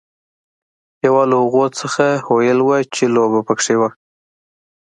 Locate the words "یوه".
1.05-1.23